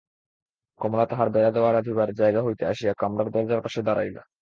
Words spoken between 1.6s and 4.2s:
রাঁধিবার জায়গা হইতে আসিয়া কামরার দরজার পাশে দাঁড়াইল।